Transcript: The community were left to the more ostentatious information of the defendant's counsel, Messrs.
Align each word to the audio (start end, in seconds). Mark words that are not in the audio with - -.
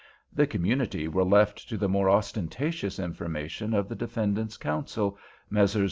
The 0.33 0.47
community 0.47 1.07
were 1.07 1.23
left 1.23 1.69
to 1.69 1.77
the 1.77 1.87
more 1.87 2.09
ostentatious 2.09 2.97
information 2.97 3.75
of 3.75 3.87
the 3.87 3.93
defendant's 3.95 4.57
counsel, 4.57 5.19
Messrs. 5.51 5.79